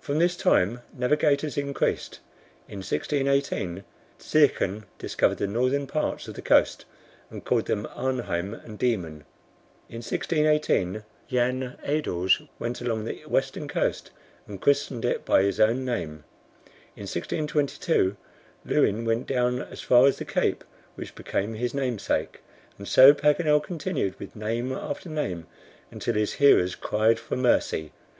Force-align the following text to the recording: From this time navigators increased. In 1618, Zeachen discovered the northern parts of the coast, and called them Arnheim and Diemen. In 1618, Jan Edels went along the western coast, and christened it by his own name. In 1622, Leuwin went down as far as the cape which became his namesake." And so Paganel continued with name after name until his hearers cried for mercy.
From 0.00 0.20
this 0.20 0.36
time 0.36 0.80
navigators 0.96 1.58
increased. 1.58 2.20
In 2.68 2.76
1618, 2.82 3.82
Zeachen 4.22 4.84
discovered 4.96 5.38
the 5.38 5.48
northern 5.48 5.88
parts 5.88 6.28
of 6.28 6.34
the 6.34 6.40
coast, 6.40 6.84
and 7.30 7.44
called 7.44 7.66
them 7.66 7.84
Arnheim 7.96 8.54
and 8.54 8.78
Diemen. 8.78 9.24
In 9.88 10.02
1618, 10.06 11.02
Jan 11.28 11.76
Edels 11.84 12.42
went 12.60 12.80
along 12.80 13.04
the 13.06 13.24
western 13.26 13.66
coast, 13.66 14.12
and 14.46 14.60
christened 14.62 15.04
it 15.04 15.24
by 15.24 15.42
his 15.42 15.58
own 15.58 15.84
name. 15.84 16.22
In 16.94 17.08
1622, 17.10 18.16
Leuwin 18.64 19.04
went 19.04 19.26
down 19.26 19.62
as 19.62 19.80
far 19.80 20.06
as 20.06 20.18
the 20.18 20.24
cape 20.24 20.62
which 20.94 21.16
became 21.16 21.54
his 21.54 21.74
namesake." 21.74 22.38
And 22.78 22.86
so 22.86 23.12
Paganel 23.12 23.60
continued 23.64 24.14
with 24.20 24.36
name 24.36 24.70
after 24.70 25.08
name 25.08 25.48
until 25.90 26.14
his 26.14 26.34
hearers 26.34 26.76
cried 26.76 27.18
for 27.18 27.34
mercy. 27.34 27.90